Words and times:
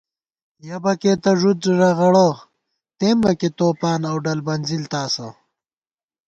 یَہ 0.67 0.77
بَکے 0.83 1.13
تہ 1.23 1.31
ݫُد 1.39 1.59
ݫَغڑہ 1.77 2.27
تېمبَکےتوپان 2.97 4.01
اؤ 4.09 4.15
ڈل 4.25 4.39
بنزِل 4.45 4.83
تاسہ 4.91 5.27